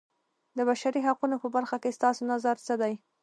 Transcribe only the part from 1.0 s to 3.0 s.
حقونو په برخه کې ستاسو نظر څه دی.